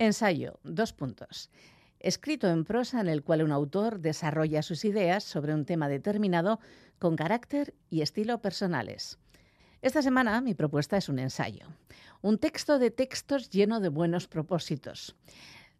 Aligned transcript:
Ensayo, 0.00 0.60
dos 0.62 0.92
puntos. 0.92 1.50
Escrito 1.98 2.48
en 2.48 2.64
prosa 2.64 3.00
en 3.00 3.08
el 3.08 3.24
cual 3.24 3.42
un 3.42 3.50
autor 3.50 3.98
desarrolla 3.98 4.62
sus 4.62 4.84
ideas 4.84 5.24
sobre 5.24 5.52
un 5.52 5.64
tema 5.64 5.88
determinado 5.88 6.60
con 7.00 7.16
carácter 7.16 7.74
y 7.90 8.02
estilo 8.02 8.40
personales. 8.40 9.18
Esta 9.82 10.00
semana 10.00 10.40
mi 10.40 10.54
propuesta 10.54 10.96
es 10.96 11.08
un 11.08 11.18
ensayo, 11.18 11.66
un 12.22 12.38
texto 12.38 12.78
de 12.78 12.92
textos 12.92 13.50
lleno 13.50 13.80
de 13.80 13.88
buenos 13.88 14.28
propósitos 14.28 15.16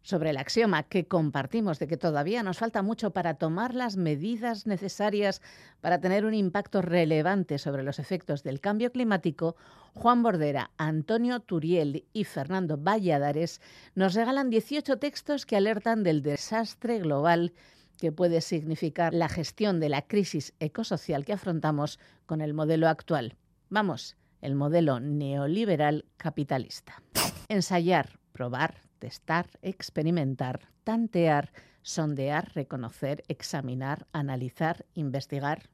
sobre 0.01 0.29
el 0.29 0.37
axioma 0.37 0.83
que 0.83 1.07
compartimos 1.07 1.79
de 1.79 1.87
que 1.87 1.97
todavía 1.97 2.43
nos 2.43 2.57
falta 2.57 2.81
mucho 2.81 3.11
para 3.11 3.35
tomar 3.35 3.75
las 3.75 3.97
medidas 3.97 4.65
necesarias 4.65 5.41
para 5.81 5.99
tener 5.99 6.25
un 6.25 6.33
impacto 6.33 6.81
relevante 6.81 7.57
sobre 7.57 7.83
los 7.83 7.99
efectos 7.99 8.43
del 8.43 8.61
cambio 8.61 8.91
climático, 8.91 9.55
Juan 9.93 10.23
Bordera, 10.23 10.71
Antonio 10.77 11.39
Turiel 11.39 12.05
y 12.13 12.23
Fernando 12.23 12.77
Valladares 12.77 13.61
nos 13.95 14.13
regalan 14.13 14.49
18 14.49 14.97
textos 14.97 15.45
que 15.45 15.57
alertan 15.57 16.03
del 16.03 16.21
desastre 16.21 16.99
global 16.99 17.53
que 17.97 18.11
puede 18.11 18.41
significar 18.41 19.13
la 19.13 19.27
gestión 19.27 19.79
de 19.79 19.89
la 19.89 20.03
crisis 20.03 20.53
ecosocial 20.59 21.25
que 21.25 21.33
afrontamos 21.33 21.99
con 22.25 22.41
el 22.41 22.53
modelo 22.53 22.87
actual. 22.87 23.35
Vamos, 23.69 24.15
el 24.41 24.55
modelo 24.55 24.99
neoliberal 24.99 26.05
capitalista. 26.17 27.01
Ensayar, 27.49 28.19
probar, 28.31 28.88
testar, 28.99 29.47
experimentar, 29.61 30.69
tantear, 30.83 31.51
sondear, 31.81 32.51
reconocer, 32.53 33.23
examinar, 33.27 34.05
analizar, 34.11 34.85
investigar. 34.93 35.69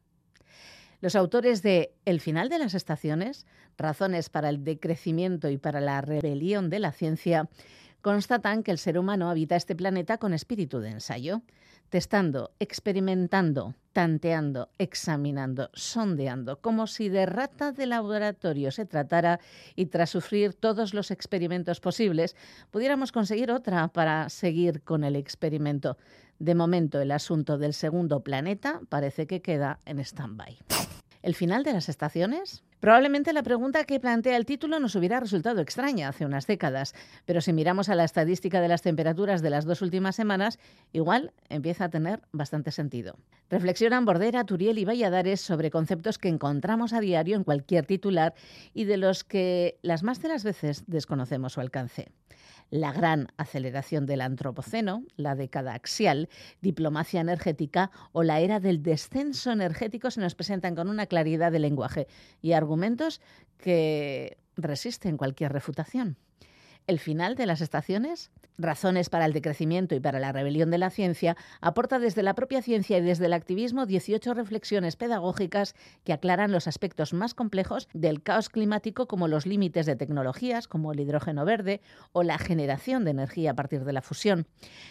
Los 1.02 1.16
autores 1.16 1.62
de 1.62 1.94
El 2.06 2.22
final 2.22 2.50
de 2.50 2.60
las 2.60 2.74
estaciones, 2.74 3.46
Razones 3.78 4.30
para 4.30 4.50
el 4.50 4.64
decrecimiento 4.64 5.50
y 5.50 5.58
para 5.58 5.82
la 5.82 6.00
rebelión 6.00 6.70
de 6.70 6.80
la 6.80 6.94
ciencia, 6.94 7.50
constatan 8.06 8.62
que 8.62 8.70
el 8.70 8.78
ser 8.78 9.00
humano 9.00 9.32
habita 9.32 9.56
este 9.56 9.76
planeta 9.76 10.20
con 10.20 10.36
espíritu 10.36 10.80
de 10.80 10.90
ensayo, 10.90 11.42
testando, 11.90 12.52
experimentando, 12.60 13.74
tanteando, 13.94 14.70
examinando, 14.78 15.72
sondeando, 15.74 16.62
como 16.62 16.86
si 16.86 17.10
de 17.10 17.26
rata 17.26 17.72
de 17.72 17.88
laboratorio 17.88 18.70
se 18.70 18.86
tratara 18.86 19.40
y 19.76 19.88
tras 19.88 20.12
sufrir 20.12 20.54
todos 20.54 20.94
los 20.94 21.10
experimentos 21.10 21.80
posibles, 21.80 22.36
pudiéramos 22.70 23.12
conseguir 23.12 23.50
otra 23.50 23.88
para 23.88 24.30
seguir 24.30 24.84
con 24.84 25.04
el 25.04 25.16
experimento. 25.16 25.98
De 26.38 26.54
momento, 26.54 27.02
el 27.02 27.10
asunto 27.10 27.58
del 27.58 27.74
segundo 27.74 28.20
planeta 28.20 28.82
parece 28.88 29.26
que 29.26 29.42
queda 29.42 29.80
en 29.84 29.98
stand-by. 29.98 30.60
¿El 31.26 31.34
final 31.34 31.64
de 31.64 31.74
las 31.74 31.90
estaciones? 31.90 32.64
Probablemente 32.80 33.34
la 33.34 33.42
pregunta 33.42 33.84
que 33.86 34.00
plantea 34.00 34.38
el 34.38 34.46
título 34.46 34.80
nos 34.80 34.94
hubiera 34.94 35.20
resultado 35.20 35.60
extraña 35.60 36.08
hace 36.08 36.24
unas 36.24 36.46
décadas, 36.46 36.94
pero 37.26 37.42
si 37.42 37.52
miramos 37.52 37.90
a 37.90 37.96
la 37.96 38.04
estadística 38.04 38.62
de 38.62 38.68
las 38.68 38.84
temperaturas 38.84 39.42
de 39.42 39.50
las 39.50 39.66
dos 39.66 39.82
últimas 39.82 40.16
semanas, 40.16 40.60
igual 40.94 41.34
empieza 41.50 41.86
a 41.86 41.90
tener 41.90 42.22
bastante 42.32 42.70
sentido. 42.70 43.18
Reflexionan 43.50 44.06
Bordera, 44.06 44.44
Turiel 44.44 44.78
y 44.78 44.86
Valladares 44.86 45.42
sobre 45.42 45.72
conceptos 45.72 46.20
que 46.20 46.30
encontramos 46.30 46.94
a 46.94 47.00
diario 47.00 47.38
en 47.38 47.44
cualquier 47.44 47.88
titular 47.88 48.36
y 48.76 48.84
de 48.84 48.98
los 48.98 49.24
que 49.24 49.80
las 49.82 50.04
más 50.04 50.22
de 50.22 50.28
las 50.28 50.44
veces 50.44 50.84
desconocemos 50.86 51.54
su 51.54 51.60
alcance 51.60 52.12
la 52.76 52.92
gran 52.92 53.28
aceleración 53.38 54.06
del 54.06 54.22
antropoceno, 54.22 55.04
la 55.16 55.36
década 55.36 55.74
axial, 55.74 56.30
diplomacia 56.62 57.22
energética 57.22 57.90
o 58.12 58.24
la 58.24 58.42
era 58.42 58.60
del 58.60 58.84
descenso 58.84 59.52
energético 59.52 60.12
se 60.12 60.20
nos 60.20 60.36
presentan 60.36 60.76
con 60.76 60.90
una 60.90 61.06
claridad 61.06 61.52
de 61.52 61.60
lenguaje 61.60 62.08
y 62.42 62.52
argumentos 62.52 63.22
que 63.58 64.38
resisten 64.58 65.18
cualquier 65.18 65.54
refutación. 65.54 66.18
El 66.88 67.00
final 67.00 67.36
de 67.36 67.46
las 67.46 67.62
estaciones 67.62 68.32
Razones 68.58 69.10
para 69.10 69.26
el 69.26 69.34
decrecimiento 69.34 69.96
y 69.96 70.00
para 70.00 70.20
la 70.20 70.32
rebelión 70.32 70.72
de 70.72 70.78
la 70.78 70.90
ciencia 70.90 71.36
aporta 71.60 72.00
desde 72.00 72.24
la 72.24 72.36
propia 72.36 72.62
ciencia 72.62 72.98
y 72.98 73.02
desde 73.02 73.26
el 73.26 73.34
activismo 73.34 73.86
18 73.86 74.34
reflexiones 74.34 74.96
pedagógicas 74.96 75.76
que 76.06 76.14
aclaran 76.14 76.54
los 76.54 76.68
aspectos 76.68 77.14
más 77.14 77.34
complejos 77.34 77.90
del 77.94 78.24
caos 78.24 78.48
climático 78.48 79.08
como 79.08 79.28
los 79.28 79.46
límites 79.46 79.86
de 79.86 79.98
tecnologías 79.98 80.70
como 80.70 80.94
el 80.94 81.02
hidrógeno 81.02 81.44
verde 81.44 81.82
o 82.14 82.24
la 82.24 82.38
generación 82.38 83.04
de 83.04 83.12
energía 83.12 83.52
a 83.52 83.56
partir 83.56 83.84
de 83.84 83.92
la 83.92 84.02
fusión. 84.02 84.48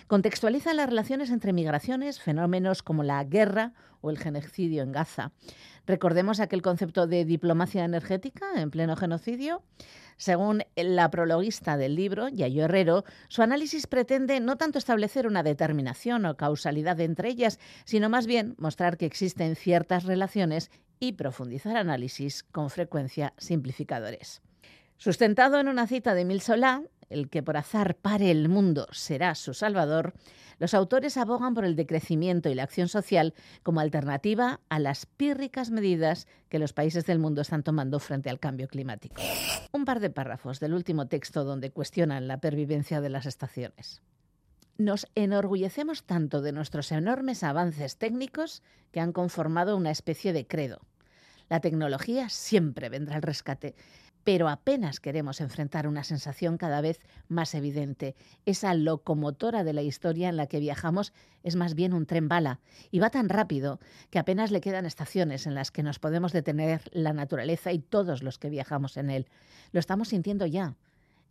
Contextualizan 0.09 0.77
las 0.77 0.91
relaciones 0.91 1.31
entre 1.31 1.55
migraciones, 1.55 2.21
fenómenos 2.21 2.83
como 2.83 3.03
la 3.03 3.25
guerra 3.25 3.73
o 4.05 4.11
el 4.11 4.19
genocidio 4.19 4.83
en 4.83 4.93
Gaza. 4.93 5.33
Recordemos 5.87 6.41
aquel 6.41 6.63
concepto 6.63 7.07
de 7.07 7.25
diplomacia 7.25 7.85
energética 7.85 8.47
en 8.57 8.71
pleno 8.71 8.97
genocidio. 8.97 9.63
Según 10.17 10.63
la 10.77 11.11
prologuista 11.11 11.77
del 11.77 11.97
libro, 11.97 12.29
Yayo 12.29 12.65
Herrero, 12.65 13.05
su 13.29 13.43
análisis 13.43 13.87
pretende 13.87 14.41
no 14.41 14.57
tanto 14.57 14.79
establecer 14.79 15.27
una 15.27 15.43
determinación 15.43 16.25
o 16.27 16.37
causalidad 16.37 17.01
entre 17.01 17.31
ellas, 17.31 17.59
sino 17.85 18.09
más 18.09 18.27
bien 18.27 18.55
mostrar 18.59 18.97
que 18.97 19.07
existen 19.07 19.57
ciertas 19.57 20.05
relaciones 20.05 20.71
y 21.01 21.13
profundizar 21.13 21.77
análisis 21.77 22.45
con 22.45 22.71
frecuencia 22.71 23.35
simplificadores. 23.39 24.43
Sustentado 24.97 25.59
en 25.59 25.69
una 25.69 25.87
cita 25.87 26.15
de 26.15 26.25
Mil 26.25 26.41
Solá, 26.41 26.83
el 27.11 27.29
que 27.29 27.43
por 27.43 27.57
azar 27.57 27.97
pare 27.97 28.31
el 28.31 28.49
mundo 28.49 28.87
será 28.93 29.35
su 29.35 29.55
salvador, 29.55 30.15
los 30.59 30.75
autores 30.75 31.17
abogan 31.17 31.55
por 31.55 31.65
el 31.65 31.77
decrecimiento 31.77 32.49
y 32.49 32.55
la 32.55 32.63
acción 32.63 32.89
social 32.89 33.35
como 33.63 33.81
alternativa 33.81 34.61
a 34.69 34.79
las 34.79 35.07
pírricas 35.07 35.71
medidas 35.71 36.27
que 36.49 36.59
los 36.59 36.73
países 36.73 37.07
del 37.07 37.19
mundo 37.19 37.43
están 37.43 37.63
tomando 37.63 37.99
frente 37.99 38.31
al 38.31 38.39
cambio 38.39 38.69
climático. 38.69 39.21
Un 39.73 39.85
par 39.85 40.01
de 40.01 40.11
párrafos 40.11 40.61
del 40.61 40.75
último 40.75 41.07
texto 41.09 41.45
donde 41.45 41.71
cuestionan 41.71 42.29
la 42.29 42.39
pervivencia 42.39 43.01
de 43.01 43.11
las 43.11 43.27
estaciones. 43.27 44.03
Nos 44.77 45.07
enorgullecemos 45.15 46.05
tanto 46.05 46.43
de 46.43 46.53
nuestros 46.53 46.91
enormes 46.91 47.43
avances 47.45 47.97
técnicos 47.97 48.63
que 48.91 49.01
han 49.01 49.13
conformado 49.13 49.77
una 49.77 49.91
especie 49.91 50.33
de 50.33 50.47
credo. 50.47 50.81
La 51.49 51.61
tecnología 51.61 52.29
siempre 52.29 52.89
vendrá 52.89 53.17
al 53.17 53.23
rescate 53.23 53.77
pero 54.25 54.49
apenas 54.49 55.01
queremos 55.01 55.41
enfrentar 55.41 55.87
una 55.87 56.03
sensación 56.03 56.57
cada 56.57 56.81
vez 56.81 56.99
más 57.29 57.55
evidente. 57.55 58.17
Esa 58.47 58.75
locomotora 58.75 59.63
de 59.63 59.75
la 59.75 59.83
historia 59.83 60.29
en 60.29 60.37
la 60.37 60.47
que 60.47 60.61
viajamos 60.61 61.13
es 61.43 61.57
más 61.57 61.75
bien 61.75 61.93
un 61.93 62.07
tren 62.07 62.29
bala 62.29 62.61
y 62.91 62.99
va 62.99 63.11
tan 63.11 63.29
rápido 63.29 63.79
que 64.11 64.19
apenas 64.19 64.51
le 64.51 64.61
quedan 64.61 64.87
estaciones 64.87 65.47
en 65.47 65.55
las 65.55 65.71
que 65.71 65.83
nos 65.83 65.99
podemos 65.99 66.33
detener 66.33 66.83
la 66.93 67.13
naturaleza 67.13 67.73
y 67.73 67.79
todos 67.79 68.23
los 68.23 68.39
que 68.39 68.49
viajamos 68.49 68.97
en 68.97 69.11
él. 69.11 69.29
Lo 69.73 69.81
estamos 69.81 70.09
sintiendo 70.09 70.47
ya 70.47 70.75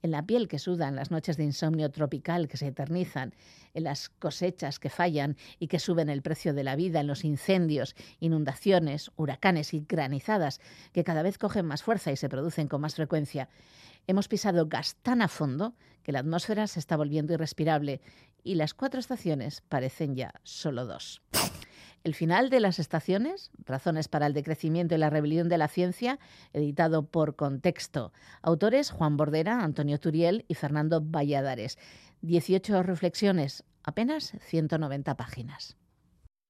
en 0.04 0.12
la 0.12 0.26
piel 0.26 0.48
que 0.48 0.60
suda 0.60 0.88
en 0.88 0.96
las 0.96 1.10
noches 1.10 1.38
de 1.38 1.46
insomnio 1.46 1.90
tropical 1.90 2.48
que 2.48 2.58
se 2.58 2.68
eternizan, 2.68 3.34
en 3.74 3.86
las 3.86 4.10
cosechas 4.10 4.80
que 4.80 4.90
fallan 4.90 5.38
y 5.58 5.68
que 5.68 5.80
suben 5.80 6.10
el 6.10 6.22
precio 6.22 6.54
de 6.54 6.64
la 6.64 6.76
vida, 6.76 7.00
en 7.00 7.08
los 7.08 7.24
incendios, 7.24 7.96
inundaciones, 8.20 9.12
huracanes 9.16 9.74
y 9.74 9.86
granizadas 9.88 10.60
que 10.92 11.04
cada 11.04 11.24
vez 11.24 11.40
cogen 11.40 11.66
más 11.66 11.82
fuerza 11.82 12.12
y 12.12 12.18
se 12.18 12.30
producen 12.30 12.68
con 12.68 12.82
más 12.82 12.96
frecuencia. 12.96 13.50
Hemos 14.06 14.28
pisado 14.28 14.68
gas 14.68 14.98
tan 15.02 15.22
a 15.22 15.30
fondo 15.30 15.74
que 16.04 16.12
la 16.12 16.20
atmósfera 16.20 16.68
se 16.68 16.80
está 16.80 16.98
volviendo 16.98 17.34
irrespirable 17.34 18.02
y 18.44 18.56
las 18.56 18.74
cuatro 18.74 19.00
estaciones 19.00 19.62
parecen 19.62 20.16
ya 20.16 20.34
solo 20.44 20.86
dos. 20.86 21.22
El 22.04 22.16
final 22.16 22.50
de 22.50 22.60
las 22.60 22.80
estaciones, 22.80 23.52
Razones 23.66 24.10
para 24.10 24.28
el 24.28 24.34
decrecimiento 24.34 24.94
y 24.94 24.98
la 24.98 25.10
rebelión 25.10 25.48
de 25.48 25.58
la 25.58 25.70
ciencia, 25.70 26.20
editado 26.52 27.06
por 27.06 27.38
Contexto. 27.38 28.12
Autores 28.42 28.92
Juan 28.92 29.16
Bordera, 29.16 29.64
Antonio 29.64 29.98
Turiel 30.00 30.44
y 30.50 30.56
Fernando 30.56 31.02
Valladares. 31.02 31.78
18 32.22 32.84
reflexiones, 32.84 33.64
apenas 33.84 34.34
190 34.42 35.16
páginas. 35.16 35.78